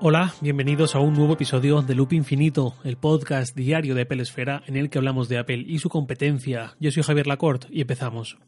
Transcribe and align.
Hola, 0.00 0.32
bienvenidos 0.40 0.94
a 0.94 1.00
un 1.00 1.14
nuevo 1.14 1.32
episodio 1.32 1.82
de 1.82 1.96
Loop 1.96 2.12
Infinito, 2.12 2.76
el 2.84 2.96
podcast 2.96 3.56
diario 3.56 3.96
de 3.96 4.02
Apple 4.02 4.22
Esfera 4.22 4.62
en 4.68 4.76
el 4.76 4.90
que 4.90 4.98
hablamos 4.98 5.28
de 5.28 5.38
Apple 5.38 5.64
y 5.66 5.80
su 5.80 5.88
competencia. 5.88 6.76
Yo 6.78 6.92
soy 6.92 7.02
Javier 7.02 7.26
Lacorte 7.26 7.66
y 7.72 7.80
empezamos. 7.80 8.38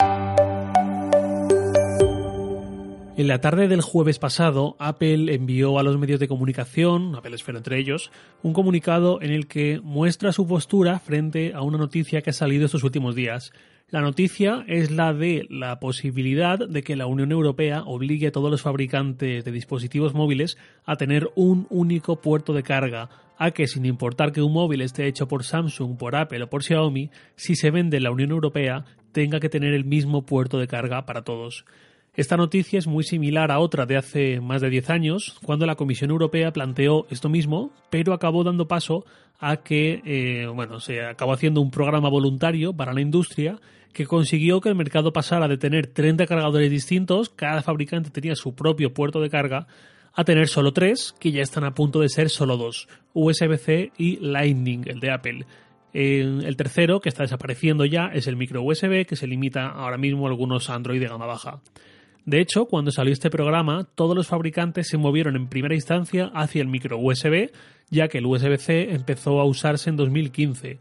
En 3.16 3.26
la 3.26 3.40
tarde 3.40 3.66
del 3.66 3.80
jueves 3.80 4.20
pasado, 4.20 4.76
Apple 4.78 5.34
envió 5.34 5.80
a 5.80 5.82
los 5.82 5.98
medios 5.98 6.20
de 6.20 6.28
comunicación, 6.28 7.16
Apple 7.16 7.34
Esfera 7.34 7.58
entre 7.58 7.80
ellos, 7.80 8.12
un 8.44 8.52
comunicado 8.52 9.20
en 9.20 9.32
el 9.32 9.48
que 9.48 9.80
muestra 9.82 10.30
su 10.30 10.46
postura 10.46 11.00
frente 11.00 11.52
a 11.52 11.62
una 11.62 11.78
noticia 11.78 12.22
que 12.22 12.30
ha 12.30 12.32
salido 12.32 12.66
estos 12.66 12.84
últimos 12.84 13.16
días. 13.16 13.52
La 13.90 14.02
noticia 14.02 14.64
es 14.68 14.92
la 14.92 15.12
de 15.12 15.48
la 15.50 15.80
posibilidad 15.80 16.60
de 16.60 16.84
que 16.84 16.94
la 16.94 17.06
Unión 17.06 17.32
Europea 17.32 17.82
obligue 17.84 18.28
a 18.28 18.30
todos 18.30 18.48
los 18.48 18.62
fabricantes 18.62 19.44
de 19.44 19.50
dispositivos 19.50 20.14
móviles 20.14 20.58
a 20.84 20.94
tener 20.94 21.28
un 21.34 21.66
único 21.70 22.20
puerto 22.20 22.52
de 22.52 22.62
carga, 22.62 23.08
a 23.36 23.50
que 23.50 23.66
sin 23.66 23.84
importar 23.86 24.30
que 24.30 24.42
un 24.42 24.52
móvil 24.52 24.82
esté 24.82 25.08
hecho 25.08 25.26
por 25.26 25.42
Samsung, 25.42 25.96
por 25.96 26.14
Apple 26.14 26.44
o 26.44 26.48
por 26.48 26.62
Xiaomi, 26.62 27.10
si 27.34 27.56
se 27.56 27.72
vende 27.72 27.96
en 27.96 28.04
la 28.04 28.12
Unión 28.12 28.30
Europea, 28.30 28.84
tenga 29.10 29.40
que 29.40 29.48
tener 29.48 29.74
el 29.74 29.84
mismo 29.84 30.22
puerto 30.24 30.60
de 30.60 30.68
carga 30.68 31.04
para 31.04 31.22
todos. 31.22 31.64
Esta 32.14 32.36
noticia 32.36 32.78
es 32.78 32.88
muy 32.88 33.04
similar 33.04 33.52
a 33.52 33.60
otra 33.60 33.86
de 33.86 33.96
hace 33.96 34.40
más 34.40 34.60
de 34.60 34.68
10 34.68 34.90
años, 34.90 35.38
cuando 35.44 35.64
la 35.64 35.76
Comisión 35.76 36.10
Europea 36.10 36.52
planteó 36.52 37.06
esto 37.08 37.28
mismo, 37.28 37.70
pero 37.88 38.12
acabó 38.12 38.42
dando 38.42 38.66
paso 38.66 39.04
a 39.38 39.58
que, 39.58 40.02
eh, 40.04 40.46
bueno, 40.46 40.80
se 40.80 41.04
acabó 41.04 41.32
haciendo 41.32 41.60
un 41.60 41.70
programa 41.70 42.08
voluntario 42.08 42.72
para 42.72 42.92
la 42.92 43.00
industria 43.00 43.60
que 43.92 44.06
consiguió 44.06 44.60
que 44.60 44.68
el 44.68 44.74
mercado 44.74 45.12
pasara 45.12 45.48
de 45.48 45.56
tener 45.56 45.86
30 45.86 46.26
cargadores 46.26 46.70
distintos, 46.70 47.30
cada 47.30 47.62
fabricante 47.62 48.10
tenía 48.10 48.34
su 48.34 48.54
propio 48.54 48.92
puerto 48.92 49.20
de 49.20 49.30
carga, 49.30 49.66
a 50.12 50.24
tener 50.24 50.48
solo 50.48 50.72
tres, 50.72 51.14
que 51.18 51.30
ya 51.30 51.42
están 51.42 51.64
a 51.64 51.74
punto 51.74 52.00
de 52.00 52.08
ser 52.08 52.30
solo 52.30 52.56
dos, 52.56 52.88
USB-C 53.14 53.92
y 53.96 54.16
Lightning, 54.16 54.82
el 54.86 55.00
de 55.00 55.10
Apple. 55.10 55.46
El 55.92 56.56
tercero, 56.56 57.00
que 57.00 57.08
está 57.08 57.22
desapareciendo 57.22 57.84
ya, 57.84 58.10
es 58.12 58.26
el 58.26 58.36
micro 58.36 58.62
USB, 58.62 59.06
que 59.06 59.16
se 59.16 59.26
limita 59.26 59.68
ahora 59.68 59.98
mismo 59.98 60.26
a 60.26 60.30
algunos 60.30 60.70
Android 60.70 61.00
de 61.00 61.08
gama 61.08 61.26
baja. 61.26 61.60
De 62.26 62.40
hecho, 62.40 62.66
cuando 62.66 62.90
salió 62.90 63.12
este 63.12 63.30
programa, 63.30 63.88
todos 63.94 64.16
los 64.16 64.28
fabricantes 64.28 64.88
se 64.88 64.98
movieron 64.98 65.36
en 65.36 65.48
primera 65.48 65.74
instancia 65.74 66.30
hacia 66.34 66.62
el 66.62 66.68
micro 66.68 66.98
USB, 66.98 67.50
ya 67.90 68.08
que 68.08 68.18
el 68.18 68.26
USB-C 68.26 68.92
empezó 68.92 69.40
a 69.40 69.44
usarse 69.44 69.90
en 69.90 69.96
2015 69.96 70.78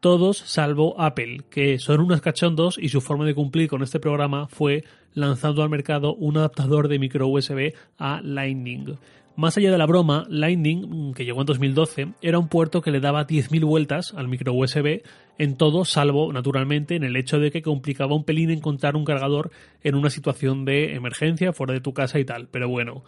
todos 0.00 0.38
salvo 0.38 0.94
Apple, 1.00 1.40
que 1.50 1.78
son 1.80 2.00
unos 2.00 2.20
cachondos 2.20 2.78
y 2.78 2.90
su 2.90 3.00
forma 3.00 3.24
de 3.24 3.34
cumplir 3.34 3.68
con 3.68 3.82
este 3.82 3.98
programa 3.98 4.46
fue 4.46 4.84
lanzando 5.14 5.64
al 5.64 5.68
mercado 5.68 6.14
un 6.14 6.36
adaptador 6.36 6.88
de 6.88 6.98
micro 6.98 7.26
USB 7.26 7.72
a 7.98 8.20
Lightning. 8.22 8.98
Más 9.36 9.58
allá 9.58 9.70
de 9.70 9.76
la 9.76 9.84
broma, 9.84 10.24
Lightning, 10.30 11.12
que 11.12 11.26
llegó 11.26 11.40
en 11.42 11.46
2012, 11.46 12.08
era 12.22 12.38
un 12.38 12.48
puerto 12.48 12.80
que 12.80 12.90
le 12.90 13.00
daba 13.00 13.26
10.000 13.26 13.66
vueltas 13.66 14.14
al 14.16 14.28
micro 14.28 14.54
USB 14.54 15.02
en 15.36 15.56
todo, 15.58 15.84
salvo, 15.84 16.32
naturalmente, 16.32 16.96
en 16.96 17.04
el 17.04 17.16
hecho 17.16 17.38
de 17.38 17.50
que 17.50 17.60
complicaba 17.60 18.16
un 18.16 18.24
pelín 18.24 18.50
encontrar 18.50 18.96
un 18.96 19.04
cargador 19.04 19.50
en 19.82 19.94
una 19.94 20.08
situación 20.08 20.64
de 20.64 20.94
emergencia 20.94 21.52
fuera 21.52 21.74
de 21.74 21.82
tu 21.82 21.92
casa 21.92 22.18
y 22.18 22.24
tal. 22.24 22.48
Pero 22.48 22.70
bueno, 22.70 23.04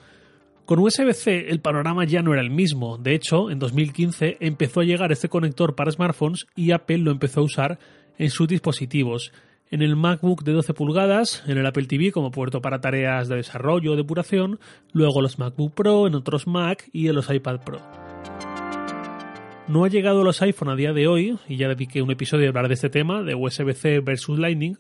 con 0.67 0.81
USB-C 0.81 1.49
el 1.49 1.61
panorama 1.61 2.05
ya 2.05 2.21
no 2.21 2.35
era 2.35 2.43
el 2.43 2.51
mismo. 2.51 2.99
De 2.99 3.15
hecho, 3.15 3.51
en 3.51 3.59
2015 3.59 4.37
empezó 4.41 4.81
a 4.81 4.85
llegar 4.85 5.11
este 5.13 5.31
conector 5.31 5.75
para 5.75 5.91
smartphones 5.91 6.47
y 6.55 6.73
Apple 6.73 6.99
lo 6.99 7.11
empezó 7.11 7.41
a 7.41 7.45
usar 7.45 7.79
en 8.19 8.29
sus 8.29 8.49
dispositivos. 8.49 9.33
En 9.71 9.83
el 9.83 9.97
MacBook 9.97 10.45
de 10.45 10.53
12 10.53 10.73
pulgadas, 10.73 11.43
en 11.47 11.59
el 11.59 11.67
Apple 11.67 11.85
TV 11.85 12.11
como 12.11 12.31
puerto 12.31 12.63
para 12.63 12.81
tareas 12.81 13.29
de 13.29 13.37
desarrollo 13.37 13.93
o 13.93 13.97
depuración, 13.97 14.59
luego 14.95 15.21
los 15.21 15.39
MacBook 15.39 15.75
Pro, 15.75 16.07
en 16.07 16.15
otros 16.15 16.47
Mac 16.47 16.89
y 16.91 17.09
en 17.09 17.15
los 17.15 17.29
iPad 17.29 17.61
Pro. 17.61 17.79
No 19.69 19.85
ha 19.85 19.89
llegado 19.89 20.23
a 20.23 20.25
los 20.25 20.41
iPhone 20.41 20.71
a 20.71 20.75
día 20.75 20.95
de 20.95 21.07
hoy, 21.07 21.39
y 21.47 21.57
ya 21.59 21.69
dediqué 21.69 22.01
un 22.01 22.11
episodio 22.11 22.47
a 22.47 22.49
hablar 22.49 22.69
de 22.69 22.75
este 22.75 22.89
tema, 22.89 23.23
de 23.23 23.35
USB-C 23.35 24.01
versus 24.01 24.39
Lightning, 24.39 24.79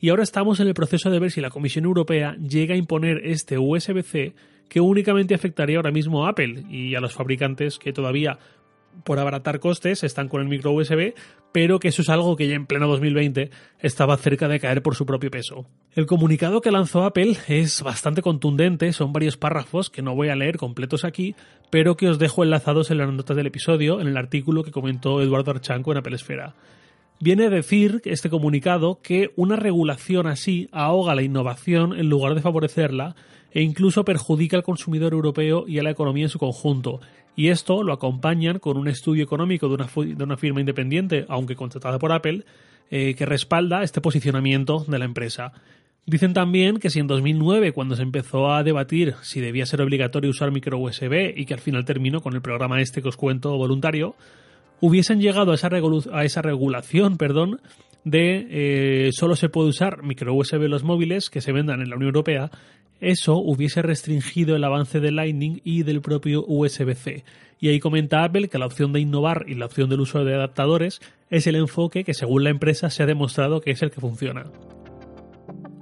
y 0.00 0.08
ahora 0.08 0.24
estamos 0.24 0.58
en 0.58 0.66
el 0.66 0.74
proceso 0.74 1.10
de 1.10 1.20
ver 1.20 1.30
si 1.30 1.40
la 1.40 1.50
Comisión 1.50 1.84
Europea 1.84 2.36
llega 2.36 2.74
a 2.74 2.78
imponer 2.78 3.20
este 3.24 3.56
USB-C 3.56 4.34
que 4.68 4.80
únicamente 4.80 5.36
afectaría 5.36 5.76
ahora 5.76 5.92
mismo 5.92 6.26
a 6.26 6.30
Apple 6.30 6.64
y 6.68 6.96
a 6.96 7.00
los 7.00 7.14
fabricantes 7.14 7.78
que 7.78 7.92
todavía 7.92 8.38
por 9.04 9.18
abaratar 9.18 9.60
costes 9.60 10.04
están 10.04 10.28
con 10.28 10.40
el 10.40 10.48
micro 10.48 10.72
USB, 10.72 11.14
pero 11.52 11.78
que 11.78 11.88
eso 11.88 12.02
es 12.02 12.08
algo 12.08 12.36
que 12.36 12.48
ya 12.48 12.54
en 12.54 12.66
pleno 12.66 12.86
2020 12.88 13.50
estaba 13.78 14.16
cerca 14.16 14.48
de 14.48 14.60
caer 14.60 14.82
por 14.82 14.94
su 14.94 15.06
propio 15.06 15.30
peso. 15.30 15.66
El 15.94 16.06
comunicado 16.06 16.60
que 16.60 16.70
lanzó 16.70 17.04
Apple 17.04 17.36
es 17.48 17.82
bastante 17.82 18.22
contundente, 18.22 18.92
son 18.92 19.12
varios 19.12 19.36
párrafos 19.36 19.90
que 19.90 20.02
no 20.02 20.14
voy 20.14 20.28
a 20.28 20.36
leer 20.36 20.56
completos 20.56 21.04
aquí, 21.04 21.34
pero 21.70 21.96
que 21.96 22.08
os 22.08 22.18
dejo 22.18 22.44
enlazados 22.44 22.90
en 22.90 22.98
las 22.98 23.12
notas 23.12 23.36
del 23.36 23.46
episodio, 23.46 24.00
en 24.00 24.08
el 24.08 24.16
artículo 24.16 24.62
que 24.62 24.70
comentó 24.70 25.20
Eduardo 25.20 25.50
Archanco 25.50 25.92
en 25.92 25.98
Apple 25.98 26.16
Esfera. 26.16 26.54
Viene 27.20 27.46
a 27.46 27.50
decir 27.50 28.02
este 28.04 28.28
comunicado 28.28 29.00
que 29.00 29.30
una 29.36 29.56
regulación 29.56 30.26
así 30.26 30.68
ahoga 30.72 31.14
la 31.14 31.22
innovación 31.22 31.98
en 31.98 32.08
lugar 32.08 32.34
de 32.34 32.42
favorecerla 32.42 33.14
e 33.54 33.62
incluso 33.62 34.04
perjudica 34.04 34.56
al 34.56 34.64
consumidor 34.64 35.12
europeo 35.12 35.64
y 35.66 35.78
a 35.78 35.82
la 35.82 35.90
economía 35.90 36.24
en 36.24 36.30
su 36.30 36.38
conjunto. 36.38 37.00
Y 37.36 37.48
esto 37.48 37.82
lo 37.82 37.92
acompañan 37.92 38.58
con 38.58 38.76
un 38.76 38.88
estudio 38.88 39.24
económico 39.24 39.68
de 39.68 39.74
una, 39.74 39.88
de 40.16 40.24
una 40.24 40.36
firma 40.36 40.60
independiente, 40.60 41.24
aunque 41.28 41.56
contratada 41.56 41.98
por 41.98 42.12
Apple, 42.12 42.44
eh, 42.90 43.14
que 43.14 43.26
respalda 43.26 43.82
este 43.82 44.00
posicionamiento 44.00 44.84
de 44.88 44.98
la 44.98 45.04
empresa. 45.04 45.52
Dicen 46.06 46.34
también 46.34 46.78
que 46.78 46.90
si 46.90 46.98
en 46.98 47.06
2009, 47.06 47.72
cuando 47.72 47.96
se 47.96 48.02
empezó 48.02 48.52
a 48.52 48.62
debatir 48.62 49.14
si 49.22 49.40
debía 49.40 49.64
ser 49.64 49.80
obligatorio 49.80 50.30
usar 50.30 50.50
micro 50.50 50.78
USB 50.78 51.32
y 51.34 51.46
que 51.46 51.54
al 51.54 51.60
final 51.60 51.84
terminó 51.84 52.20
con 52.20 52.34
el 52.34 52.42
programa 52.42 52.80
este 52.82 53.00
que 53.00 53.08
os 53.08 53.16
cuento 53.16 53.56
voluntario, 53.56 54.16
hubiesen 54.80 55.20
llegado 55.20 55.52
a 55.52 55.54
esa, 55.54 55.70
a 56.12 56.24
esa 56.24 56.42
regulación 56.42 57.16
perdón, 57.16 57.60
de 58.04 58.46
eh, 58.50 59.10
solo 59.12 59.34
se 59.34 59.48
puede 59.48 59.70
usar 59.70 60.02
micro 60.02 60.34
USB 60.34 60.64
en 60.64 60.70
los 60.70 60.84
móviles 60.84 61.30
que 61.30 61.40
se 61.40 61.52
vendan 61.52 61.80
en 61.80 61.88
la 61.88 61.96
Unión 61.96 62.08
Europea, 62.08 62.50
eso 63.04 63.36
hubiese 63.36 63.82
restringido 63.82 64.56
el 64.56 64.64
avance 64.64 65.00
de 65.00 65.10
Lightning 65.10 65.60
y 65.64 65.82
del 65.82 66.00
propio 66.00 66.44
USB-C. 66.46 67.24
Y 67.60 67.68
ahí 67.68 67.80
comenta 67.80 68.24
Apple 68.24 68.48
que 68.48 68.58
la 68.58 68.66
opción 68.66 68.92
de 68.92 69.00
innovar 69.00 69.44
y 69.48 69.54
la 69.54 69.66
opción 69.66 69.88
del 69.88 70.00
uso 70.00 70.24
de 70.24 70.34
adaptadores 70.34 71.00
es 71.30 71.46
el 71.46 71.56
enfoque 71.56 72.04
que 72.04 72.14
según 72.14 72.44
la 72.44 72.50
empresa 72.50 72.90
se 72.90 73.02
ha 73.02 73.06
demostrado 73.06 73.60
que 73.60 73.70
es 73.70 73.82
el 73.82 73.90
que 73.90 74.00
funciona. 74.00 74.44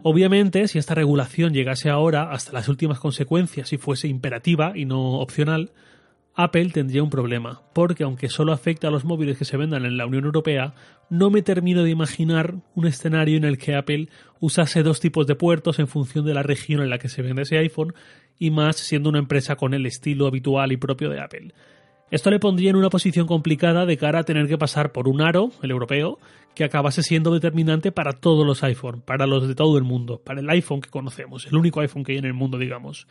Obviamente, 0.05 0.67
si 0.67 0.79
esta 0.79 0.95
regulación 0.95 1.53
llegase 1.53 1.89
ahora 1.89 2.33
hasta 2.33 2.53
las 2.53 2.69
últimas 2.69 2.99
consecuencias 2.99 3.73
y 3.73 3.79
fuese 3.79 4.09
imperativa 4.09 4.73
y 4.75 4.85
no 4.85 5.21
opcional, 5.21 5.71
Apple 6.35 6.71
tendría 6.71 7.03
un 7.03 7.11
problema, 7.11 7.61
porque 7.75 8.05
aunque 8.05 8.31
solo 8.31 8.53
afecta 8.53 8.89
a 8.89 8.91
los 8.91 9.05
móviles 9.05 9.37
que 9.37 9.45
se 9.45 9.59
vendan 9.59 9.85
en 9.85 9.99
la 9.99 10.07
Unión 10.07 10.25
Europea, 10.25 10.75
no 11.11 11.29
me 11.29 11.43
termino 11.43 11.83
de 11.83 11.91
imaginar 11.91 12.55
un 12.75 12.87
escenario 12.87 13.37
en 13.37 13.45
el 13.45 13.59
que 13.59 13.75
Apple 13.75 14.09
usase 14.41 14.83
dos 14.83 14.99
tipos 14.99 15.27
de 15.27 15.35
puertos 15.35 15.79
en 15.79 15.89
función 15.89 16.25
de 16.25 16.33
la 16.33 16.43
región 16.43 16.81
en 16.81 16.89
la 16.89 16.99
que 16.99 17.11
se 17.11 17.21
vende 17.21 17.43
ese 17.43 17.59
iPhone, 17.59 17.93
y 18.39 18.51
más 18.51 18.77
siendo 18.77 19.11
una 19.11 19.19
empresa 19.19 19.57
con 19.57 19.75
el 19.75 19.85
estilo 19.85 20.27
habitual 20.27 20.73
y 20.73 20.79
propio 20.79 21.11
de 21.11 21.21
Apple. 21.21 21.53
Esto 22.11 22.31
le 22.31 22.39
pondría 22.39 22.71
en 22.71 22.77
una 22.77 22.91
posición 22.91 23.27
complicada 23.27 23.87
de 23.87 23.97
cara 23.97 24.21
a 24.21 24.25
tener 24.25 24.47
que 24.47 24.59
pasar 24.59 24.93
por 24.93 25.09
un 25.09 25.23
aro, 25.23 25.51
el 25.63 25.71
europeo, 25.71 26.19
que 26.55 26.65
acabase 26.65 27.03
siendo 27.03 27.33
determinante 27.33 27.93
para 27.93 28.13
todos 28.13 28.47
los 28.47 28.63
iPhone, 28.65 29.03
para 29.03 29.27
los 29.27 29.49
de 29.49 29.55
todo 29.55 29.79
el 29.79 29.85
mundo, 29.85 30.21
para 30.23 30.41
el 30.41 30.51
iPhone 30.51 30.81
que 30.81 30.91
conocemos, 30.91 31.47
el 31.47 31.57
único 31.57 31.81
iPhone 31.81 32.05
que 32.05 32.13
hay 32.13 32.19
en 32.19 32.27
el 32.27 32.35
mundo, 32.35 32.59
digamos. 32.59 33.07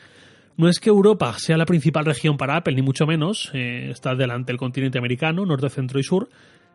No 0.61 0.69
es 0.69 0.79
que 0.79 0.91
Europa 0.91 1.33
sea 1.39 1.57
la 1.57 1.66
principal 1.66 2.05
región 2.05 2.38
para 2.38 2.55
Apple, 2.55 2.75
ni 2.75 2.83
mucho 2.83 3.07
menos. 3.07 3.49
Eh, 3.51 3.89
está 3.89 4.13
delante 4.13 4.51
el 4.51 4.59
continente 4.59 4.99
americano, 4.99 5.44
norte, 5.44 5.67
centro 5.72 5.99
y 5.99 6.03
sur. 6.03 6.29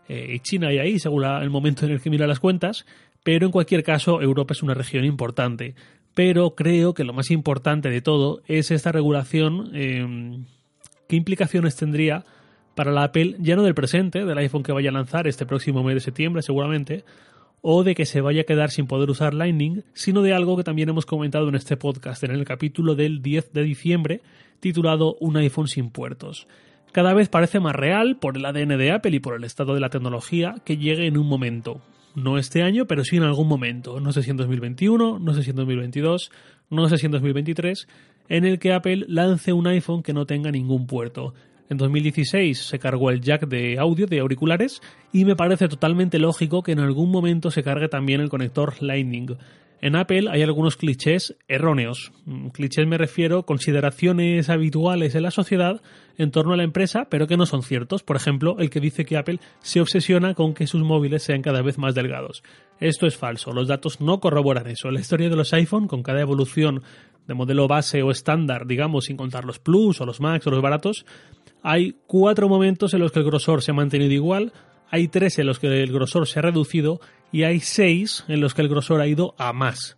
Eh, 0.09 0.35
y 0.35 0.41
China 0.41 0.73
y 0.73 0.79
ahí, 0.79 0.99
según 0.99 1.25
el 1.25 1.51
momento 1.51 1.87
en 1.87 1.93
el 1.93 2.01
que 2.01 2.11
mira 2.11 2.27
las 2.27 2.41
cuentas. 2.41 2.85
Pero 3.23 3.47
en 3.47 3.53
cualquier 3.53 3.85
caso, 3.85 4.21
Europa 4.21 4.55
es 4.55 4.65
una 4.65 4.75
región 4.75 5.05
importante. 5.05 5.77
Pero 6.15 6.57
creo 6.57 6.95
que 6.95 7.05
lo 7.05 7.13
más 7.13 7.31
importante 7.31 7.89
de 7.89 8.01
todo 8.01 8.43
es 8.49 8.73
esta 8.73 8.91
regulación. 8.91 9.71
Em, 9.73 10.47
¿Qué 11.09 11.15
implicaciones 11.15 11.77
tendría 11.77 12.25
para 12.75 12.91
la 12.91 13.05
Apple, 13.05 13.37
ya 13.39 13.55
no 13.55 13.63
del 13.63 13.77
presente, 13.77 14.25
del 14.25 14.39
iPhone 14.39 14.65
que 14.65 14.73
vaya 14.73 14.91
a 14.91 14.95
lanzar 14.95 15.29
este 15.29 15.47
próximo 15.47 15.85
mes 15.85 15.95
de 15.95 16.01
septiembre, 16.01 16.43
seguramente, 16.43 17.05
o 17.69 17.83
de 17.83 17.97
que 17.97 18.07
se 18.07 18.21
vaya 18.21 18.43
a 18.43 18.45
quedar 18.45 18.71
sin 18.71 18.87
poder 18.87 19.11
usar 19.11 19.35
Lightning, 19.35 19.83
sino 19.93 20.23
de 20.23 20.33
algo 20.33 20.57
que 20.57 20.63
también 20.63 20.89
hemos 20.89 21.05
comentado 21.05 21.49
en 21.49 21.57
este 21.57 21.77
podcast, 21.77 22.23
en 22.23 22.31
el 22.31 22.45
capítulo 22.45 22.95
del 22.95 23.23
10 23.23 23.53
de 23.53 23.65
diciembre, 23.65 24.21
titulado 24.61 25.17
Un 25.19 25.37
iPhone 25.37 25.67
sin 25.67 25.91
puertos. 25.91 26.47
Cada 26.93 27.13
vez 27.13 27.29
parece 27.29 27.59
más 27.59 27.75
real, 27.75 28.19
por 28.21 28.37
el 28.37 28.45
ADN 28.45 28.79
de 28.79 28.93
Apple 28.93 29.17
y 29.17 29.19
por 29.19 29.35
el 29.35 29.43
estado 29.43 29.75
de 29.75 29.81
la 29.81 29.91
tecnología, 29.91 30.55
que 30.65 30.77
llegue 30.77 31.09
en 31.09 31.19
un 31.19 31.27
momento. 31.27 31.81
No 32.15 32.39
este 32.39 32.63
año, 32.63 32.87
pero 32.87 33.03
sí 33.03 33.17
en 33.17 33.25
algún 33.25 33.49
momento. 33.49 33.99
No 33.99 34.13
sé 34.13 34.23
si 34.23 34.31
en 34.31 34.37
2021, 34.37 35.19
no 35.19 35.35
sé 35.35 35.43
si 35.43 35.51
en 35.51 35.57
2022, 35.57 36.31
no 36.71 36.89
sé 36.89 36.99
si 36.99 37.07
en 37.07 37.13
2023, 37.13 37.89
en 38.29 38.45
el 38.45 38.61
que 38.61 38.75
Apple 38.75 39.07
lance 39.09 39.53
un 39.53 39.67
iPhone 39.67 40.05
que 40.05 40.13
no 40.13 40.25
tenga 40.25 40.53
ningún 40.53 40.87
puerto. 40.87 41.35
En 41.69 41.79
2016 41.79 42.59
se 42.59 42.79
cargó 42.79 43.11
el 43.11 43.21
jack 43.21 43.49
de 43.49 43.79
audio 43.79 44.07
de 44.07 44.21
auriculares 44.21 44.81
y 45.13 45.25
me 45.25 45.35
parece 45.35 45.69
totalmente 45.69 46.19
lógico 46.19 46.63
que 46.63 46.73
en 46.73 46.79
algún 46.79 47.11
momento 47.11 47.51
se 47.51 47.63
cargue 47.63 47.89
también 47.89 48.21
el 48.21 48.29
conector 48.29 48.75
Lightning. 48.81 49.37
En 49.83 49.95
Apple 49.95 50.31
hay 50.31 50.43
algunos 50.43 50.77
clichés 50.77 51.37
erróneos. 51.49 52.13
Mm, 52.25 52.49
clichés 52.49 52.87
me 52.87 52.97
refiero 52.97 53.41
a 53.41 53.47
consideraciones 53.47 54.49
habituales 54.49 55.15
en 55.15 55.23
la 55.23 55.31
sociedad 55.31 55.83
en 56.17 56.31
torno 56.31 56.55
a 56.55 56.57
la 56.57 56.63
empresa, 56.63 57.09
pero 57.11 57.27
que 57.27 57.37
no 57.37 57.45
son 57.45 57.63
ciertos. 57.63 58.03
Por 58.03 58.17
ejemplo, 58.17 58.57
el 58.59 58.71
que 58.71 58.81
dice 58.81 59.05
que 59.05 59.19
Apple 59.19 59.41
se 59.61 59.81
obsesiona 59.81 60.35
con 60.35 60.55
que 60.55 60.67
sus 60.67 60.83
móviles 60.83 61.25
sean 61.25 61.43
cada 61.43 61.61
vez 61.61 61.77
más 61.77 61.95
delgados. 61.95 62.43
Esto 62.81 63.07
es 63.07 63.17
falso, 63.17 63.53
los 63.53 63.69
datos 63.69 64.01
no 64.01 64.19
corroboran 64.19 64.67
eso. 64.67 64.91
La 64.91 65.01
historia 65.01 65.29
de 65.29 65.37
los 65.37 65.53
iPhone, 65.53 65.89
con 65.89 66.03
cada 66.03 66.21
evolución 66.21 66.83
de 67.27 67.35
modelo 67.35 67.69
base 67.69 68.03
o 68.03 68.11
estándar, 68.11 68.67
digamos, 68.67 69.07
sin 69.07 69.17
contar 69.17 69.45
los 69.45 69.59
Plus 69.59 70.01
o 70.01 70.07
los 70.07 70.21
Max 70.21 70.47
o 70.47 70.51
los 70.51 70.63
baratos, 70.63 71.05
hay 71.63 71.97
cuatro 72.07 72.49
momentos 72.49 72.95
en 72.95 73.01
los 73.01 73.13
que 73.13 73.21
el 73.21 73.25
grosor 73.25 73.63
se 73.63 73.71
ha 73.71 73.75
mantenido 73.75 74.13
igual, 74.13 74.53
hay 74.91 75.09
tres 75.09 75.39
en 75.39 75.47
los 75.47 75.59
que 75.59 75.83
el 75.83 75.93
grosor 75.93 76.27
se 76.27 76.39
ha 76.39 76.43
reducido 76.43 77.01
y 77.33 77.43
hay 77.43 77.61
seis 77.61 78.25
en 78.29 78.41
los 78.41 78.55
que 78.55 78.63
el 78.63 78.69
grosor 78.69 79.01
ha 79.01 79.07
ido 79.07 79.35
a 79.39 79.53
más. 79.53 79.97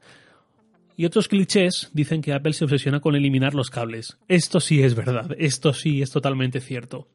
Y 0.97 1.05
otros 1.05 1.29
clichés 1.29 1.91
dicen 1.93 2.23
que 2.23 2.33
Apple 2.33 2.55
se 2.55 2.65
obsesiona 2.65 3.01
con 3.01 3.15
eliminar 3.15 3.55
los 3.55 3.71
cables. 3.71 4.19
Esto 4.27 4.59
sí 4.59 4.83
es 4.83 4.95
verdad, 4.97 5.31
esto 5.39 5.73
sí 5.73 6.03
es 6.03 6.11
totalmente 6.11 6.61
cierto. 6.61 7.07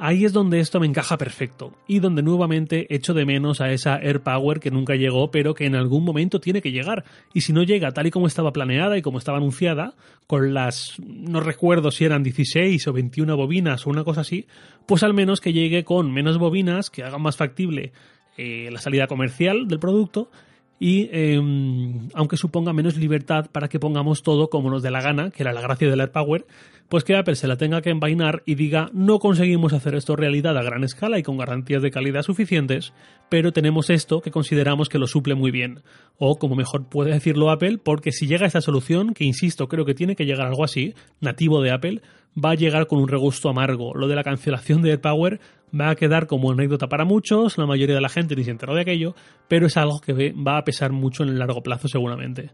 Ahí 0.00 0.24
es 0.24 0.32
donde 0.32 0.60
esto 0.60 0.78
me 0.78 0.86
encaja 0.86 1.18
perfecto 1.18 1.72
y 1.88 1.98
donde 1.98 2.22
nuevamente 2.22 2.86
echo 2.94 3.14
de 3.14 3.26
menos 3.26 3.60
a 3.60 3.72
esa 3.72 3.96
AirPower 3.96 4.60
que 4.60 4.70
nunca 4.70 4.94
llegó 4.94 5.32
pero 5.32 5.54
que 5.54 5.66
en 5.66 5.74
algún 5.74 6.04
momento 6.04 6.40
tiene 6.40 6.62
que 6.62 6.70
llegar. 6.70 7.04
Y 7.34 7.40
si 7.40 7.52
no 7.52 7.64
llega 7.64 7.90
tal 7.90 8.06
y 8.06 8.12
como 8.12 8.28
estaba 8.28 8.52
planeada 8.52 8.96
y 8.96 9.02
como 9.02 9.18
estaba 9.18 9.38
anunciada, 9.38 9.94
con 10.28 10.54
las, 10.54 10.94
no 11.00 11.40
recuerdo 11.40 11.90
si 11.90 12.04
eran 12.04 12.22
16 12.22 12.86
o 12.86 12.92
21 12.92 13.36
bobinas 13.36 13.86
o 13.86 13.90
una 13.90 14.04
cosa 14.04 14.20
así, 14.20 14.46
pues 14.86 15.02
al 15.02 15.14
menos 15.14 15.40
que 15.40 15.52
llegue 15.52 15.82
con 15.82 16.12
menos 16.12 16.38
bobinas, 16.38 16.90
que 16.90 17.02
hagan 17.02 17.22
más 17.22 17.36
factible 17.36 17.92
eh, 18.36 18.68
la 18.70 18.78
salida 18.78 19.08
comercial 19.08 19.66
del 19.66 19.80
producto 19.80 20.30
y 20.78 21.08
em, 21.10 22.08
aunque 22.14 22.36
suponga 22.36 22.72
menos 22.72 22.96
libertad 22.96 23.46
para 23.50 23.68
que 23.68 23.80
pongamos 23.80 24.22
todo 24.22 24.48
como 24.48 24.70
nos 24.70 24.82
dé 24.82 24.92
la 24.92 25.00
gana, 25.00 25.32
que 25.32 25.42
era 25.42 25.52
la 25.52 25.60
gracia 25.60 25.90
del 25.90 26.00
AirPower, 26.00 26.46
pues 26.88 27.04
que 27.04 27.16
Apple 27.16 27.34
se 27.36 27.48
la 27.48 27.56
tenga 27.56 27.82
que 27.82 27.90
envainar 27.90 28.42
y 28.46 28.54
diga 28.54 28.90
no 28.92 29.18
conseguimos 29.18 29.72
hacer 29.72 29.94
esto 29.94 30.16
realidad 30.16 30.56
a 30.56 30.62
gran 30.62 30.84
escala 30.84 31.18
y 31.18 31.22
con 31.22 31.36
garantías 31.36 31.82
de 31.82 31.90
calidad 31.90 32.22
suficientes, 32.22 32.92
pero 33.28 33.52
tenemos 33.52 33.90
esto 33.90 34.20
que 34.20 34.30
consideramos 34.30 34.88
que 34.88 34.98
lo 34.98 35.06
suple 35.06 35.34
muy 35.34 35.50
bien. 35.50 35.82
O 36.16 36.38
como 36.38 36.56
mejor 36.56 36.88
puede 36.88 37.12
decirlo 37.12 37.50
Apple, 37.50 37.78
porque 37.78 38.12
si 38.12 38.26
llega 38.26 38.46
esta 38.46 38.60
solución, 38.60 39.12
que 39.14 39.24
insisto, 39.24 39.68
creo 39.68 39.84
que 39.84 39.94
tiene 39.94 40.16
que 40.16 40.24
llegar 40.24 40.46
algo 40.46 40.64
así, 40.64 40.94
nativo 41.20 41.62
de 41.62 41.70
Apple, 41.70 42.00
va 42.42 42.52
a 42.52 42.54
llegar 42.54 42.86
con 42.86 43.00
un 43.00 43.08
regusto 43.08 43.48
amargo. 43.48 43.94
Lo 43.94 44.08
de 44.08 44.16
la 44.16 44.24
cancelación 44.24 44.82
de 44.82 44.90
AirPower 44.90 45.40
va 45.78 45.90
a 45.90 45.96
quedar 45.96 46.26
como 46.26 46.50
anécdota 46.50 46.88
para 46.88 47.04
muchos, 47.04 47.58
la 47.58 47.66
mayoría 47.66 47.94
de 47.94 48.00
la 48.00 48.08
gente 48.08 48.34
ni 48.34 48.44
se 48.44 48.50
enteró 48.50 48.74
de 48.74 48.82
aquello, 48.82 49.14
pero 49.48 49.66
es 49.66 49.76
algo 49.76 50.00
que 50.00 50.32
va 50.32 50.58
a 50.58 50.64
pesar 50.64 50.92
mucho 50.92 51.22
en 51.22 51.30
el 51.30 51.38
largo 51.38 51.62
plazo 51.62 51.88
seguramente. 51.88 52.50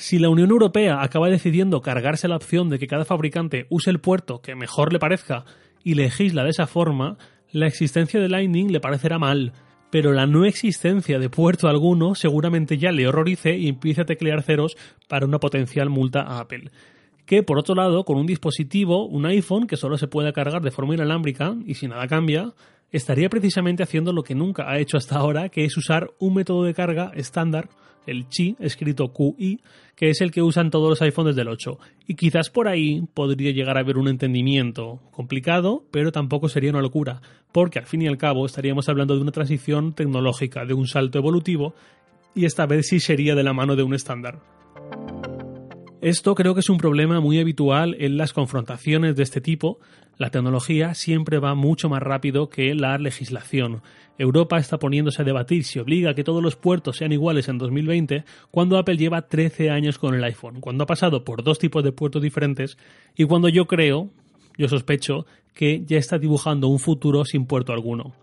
Si 0.00 0.18
la 0.18 0.30
Unión 0.30 0.48
Europea 0.48 1.02
acaba 1.02 1.28
decidiendo 1.28 1.82
cargarse 1.82 2.26
la 2.26 2.36
opción 2.36 2.70
de 2.70 2.78
que 2.78 2.86
cada 2.86 3.04
fabricante 3.04 3.66
use 3.68 3.90
el 3.90 4.00
puerto 4.00 4.40
que 4.40 4.54
mejor 4.54 4.94
le 4.94 4.98
parezca 4.98 5.44
y 5.84 5.92
legisla 5.92 6.42
de 6.42 6.48
esa 6.48 6.66
forma, 6.66 7.18
la 7.52 7.66
existencia 7.66 8.18
de 8.18 8.30
Lightning 8.30 8.72
le 8.72 8.80
parecerá 8.80 9.18
mal, 9.18 9.52
pero 9.90 10.14
la 10.14 10.24
no 10.24 10.46
existencia 10.46 11.18
de 11.18 11.28
puerto 11.28 11.68
alguno 11.68 12.14
seguramente 12.14 12.78
ya 12.78 12.92
le 12.92 13.06
horrorice 13.06 13.58
y 13.58 13.68
empiece 13.68 14.00
a 14.00 14.06
teclear 14.06 14.42
ceros 14.42 14.78
para 15.06 15.26
una 15.26 15.38
potencial 15.38 15.90
multa 15.90 16.22
a 16.22 16.40
Apple. 16.40 16.70
Que 17.26 17.42
por 17.42 17.58
otro 17.58 17.74
lado, 17.74 18.04
con 18.04 18.16
un 18.16 18.26
dispositivo, 18.26 19.06
un 19.06 19.26
iPhone 19.26 19.66
que 19.66 19.76
solo 19.76 19.98
se 19.98 20.08
puede 20.08 20.32
cargar 20.32 20.62
de 20.62 20.70
forma 20.70 20.94
inalámbrica 20.94 21.54
y 21.66 21.74
si 21.74 21.88
nada 21.88 22.08
cambia, 22.08 22.54
estaría 22.92 23.28
precisamente 23.28 23.82
haciendo 23.82 24.12
lo 24.12 24.22
que 24.22 24.34
nunca 24.34 24.70
ha 24.70 24.78
hecho 24.78 24.96
hasta 24.96 25.16
ahora, 25.16 25.48
que 25.48 25.64
es 25.64 25.76
usar 25.76 26.10
un 26.18 26.34
método 26.34 26.64
de 26.64 26.74
carga 26.74 27.12
estándar, 27.14 27.68
el 28.06 28.26
Qi, 28.26 28.56
escrito 28.58 29.12
QI, 29.12 29.60
que 29.94 30.10
es 30.10 30.20
el 30.20 30.30
que 30.30 30.42
usan 30.42 30.70
todos 30.70 30.88
los 30.88 31.02
iPhones 31.02 31.34
desde 31.34 31.42
el 31.42 31.48
8. 31.48 31.78
Y 32.06 32.14
quizás 32.14 32.50
por 32.50 32.68
ahí 32.68 33.02
podría 33.14 33.52
llegar 33.52 33.76
a 33.76 33.80
haber 33.80 33.98
un 33.98 34.08
entendimiento 34.08 35.00
complicado, 35.10 35.84
pero 35.90 36.10
tampoco 36.10 36.48
sería 36.48 36.70
una 36.70 36.80
locura, 36.80 37.20
porque 37.52 37.78
al 37.78 37.86
fin 37.86 38.02
y 38.02 38.08
al 38.08 38.18
cabo 38.18 38.46
estaríamos 38.46 38.88
hablando 38.88 39.14
de 39.14 39.22
una 39.22 39.32
transición 39.32 39.92
tecnológica, 39.92 40.64
de 40.64 40.74
un 40.74 40.86
salto 40.86 41.18
evolutivo, 41.18 41.74
y 42.34 42.44
esta 42.44 42.66
vez 42.66 42.88
sí 42.88 43.00
sería 43.00 43.34
de 43.34 43.42
la 43.42 43.52
mano 43.52 43.76
de 43.76 43.82
un 43.82 43.94
estándar. 43.94 44.59
Esto 46.02 46.34
creo 46.34 46.54
que 46.54 46.60
es 46.60 46.70
un 46.70 46.78
problema 46.78 47.20
muy 47.20 47.38
habitual 47.40 47.94
en 47.98 48.16
las 48.16 48.32
confrontaciones 48.32 49.16
de 49.16 49.22
este 49.22 49.42
tipo. 49.42 49.80
La 50.16 50.30
tecnología 50.30 50.94
siempre 50.94 51.38
va 51.38 51.54
mucho 51.54 51.90
más 51.90 52.02
rápido 52.02 52.48
que 52.48 52.74
la 52.74 52.96
legislación. 52.96 53.82
Europa 54.16 54.56
está 54.56 54.78
poniéndose 54.78 55.20
a 55.20 55.26
debatir 55.26 55.62
si 55.64 55.78
obliga 55.78 56.12
a 56.12 56.14
que 56.14 56.24
todos 56.24 56.42
los 56.42 56.56
puertos 56.56 56.96
sean 56.96 57.12
iguales 57.12 57.48
en 57.48 57.58
2020 57.58 58.24
cuando 58.50 58.78
Apple 58.78 58.96
lleva 58.96 59.28
13 59.28 59.68
años 59.68 59.98
con 59.98 60.14
el 60.14 60.24
iPhone, 60.24 60.62
cuando 60.62 60.84
ha 60.84 60.86
pasado 60.86 61.22
por 61.22 61.42
dos 61.42 61.58
tipos 61.58 61.84
de 61.84 61.92
puertos 61.92 62.22
diferentes 62.22 62.78
y 63.14 63.24
cuando 63.24 63.50
yo 63.50 63.66
creo, 63.66 64.08
yo 64.56 64.68
sospecho, 64.68 65.26
que 65.52 65.84
ya 65.84 65.98
está 65.98 66.18
dibujando 66.18 66.68
un 66.68 66.78
futuro 66.78 67.26
sin 67.26 67.44
puerto 67.44 67.74
alguno. 67.74 68.14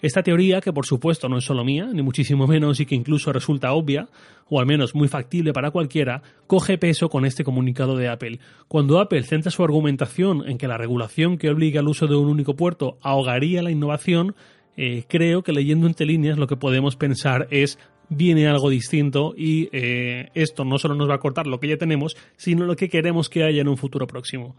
Esta 0.00 0.22
teoría, 0.22 0.60
que 0.60 0.72
por 0.72 0.86
supuesto 0.86 1.28
no 1.28 1.38
es 1.38 1.44
solo 1.44 1.64
mía, 1.64 1.88
ni 1.92 2.02
muchísimo 2.02 2.46
menos, 2.46 2.78
y 2.78 2.86
que 2.86 2.94
incluso 2.94 3.32
resulta 3.32 3.72
obvia, 3.72 4.08
o 4.48 4.60
al 4.60 4.66
menos 4.66 4.94
muy 4.94 5.08
factible 5.08 5.52
para 5.52 5.72
cualquiera, 5.72 6.22
coge 6.46 6.78
peso 6.78 7.08
con 7.08 7.24
este 7.24 7.42
comunicado 7.42 7.96
de 7.96 8.08
Apple. 8.08 8.38
Cuando 8.68 9.00
Apple 9.00 9.24
centra 9.24 9.50
su 9.50 9.64
argumentación 9.64 10.48
en 10.48 10.56
que 10.56 10.68
la 10.68 10.78
regulación 10.78 11.36
que 11.36 11.50
obliga 11.50 11.80
al 11.80 11.88
uso 11.88 12.06
de 12.06 12.14
un 12.14 12.28
único 12.28 12.54
puerto 12.54 12.96
ahogaría 13.02 13.62
la 13.62 13.72
innovación, 13.72 14.36
eh, 14.76 15.02
creo 15.08 15.42
que 15.42 15.52
leyendo 15.52 15.88
entre 15.88 16.06
líneas 16.06 16.38
lo 16.38 16.46
que 16.46 16.56
podemos 16.56 16.94
pensar 16.94 17.48
es 17.50 17.78
viene 18.08 18.46
algo 18.46 18.70
distinto 18.70 19.34
y 19.36 19.68
eh, 19.72 20.30
esto 20.34 20.64
no 20.64 20.78
solo 20.78 20.94
nos 20.94 21.10
va 21.10 21.16
a 21.16 21.20
cortar 21.20 21.48
lo 21.48 21.58
que 21.58 21.68
ya 21.68 21.76
tenemos, 21.76 22.16
sino 22.36 22.64
lo 22.64 22.76
que 22.76 22.88
queremos 22.88 23.28
que 23.28 23.42
haya 23.42 23.60
en 23.60 23.68
un 23.68 23.76
futuro 23.76 24.06
próximo. 24.06 24.54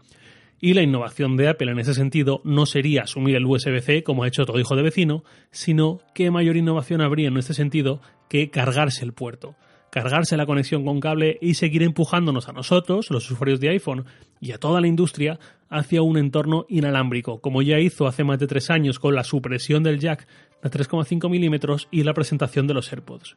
Y 0.60 0.74
la 0.74 0.82
innovación 0.82 1.38
de 1.38 1.48
Apple 1.48 1.72
en 1.72 1.78
ese 1.78 1.94
sentido 1.94 2.42
no 2.44 2.66
sería 2.66 3.02
asumir 3.02 3.34
el 3.36 3.46
USB-C 3.46 4.02
como 4.02 4.24
ha 4.24 4.28
hecho 4.28 4.44
todo 4.44 4.60
hijo 4.60 4.76
de 4.76 4.82
vecino, 4.82 5.24
sino 5.50 6.00
que 6.14 6.30
mayor 6.30 6.56
innovación 6.56 7.00
habría 7.00 7.28
en 7.28 7.36
este 7.38 7.54
sentido 7.54 8.02
que 8.28 8.50
cargarse 8.50 9.02
el 9.02 9.14
puerto, 9.14 9.56
cargarse 9.90 10.36
la 10.36 10.44
conexión 10.44 10.84
con 10.84 11.00
cable 11.00 11.38
y 11.40 11.54
seguir 11.54 11.82
empujándonos 11.82 12.50
a 12.50 12.52
nosotros, 12.52 13.10
los 13.10 13.30
usuarios 13.30 13.58
de 13.58 13.70
iPhone, 13.70 14.04
y 14.38 14.52
a 14.52 14.58
toda 14.58 14.82
la 14.82 14.86
industria 14.86 15.38
hacia 15.70 16.02
un 16.02 16.18
entorno 16.18 16.66
inalámbrico, 16.68 17.40
como 17.40 17.62
ya 17.62 17.78
hizo 17.78 18.06
hace 18.06 18.24
más 18.24 18.38
de 18.38 18.46
tres 18.46 18.68
años 18.70 18.98
con 18.98 19.14
la 19.14 19.24
supresión 19.24 19.82
del 19.82 19.98
jack 19.98 20.26
de 20.62 20.70
3,5 20.70 21.30
milímetros 21.30 21.88
y 21.90 22.02
la 22.02 22.12
presentación 22.12 22.66
de 22.66 22.74
los 22.74 22.92
AirPods. 22.92 23.36